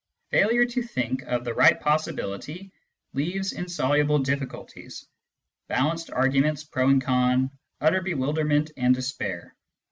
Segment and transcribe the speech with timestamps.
[0.31, 2.71] Failure to think of the right possibility
[3.13, 5.05] leaves insoluble difficulties,
[5.67, 9.55] balanced arguments pro and con, utter bewilderment and despair.